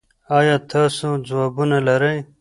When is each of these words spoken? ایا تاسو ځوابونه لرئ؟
ایا 0.37 0.55
تاسو 0.71 1.07
ځوابونه 1.27 1.77
لرئ؟ 1.87 2.17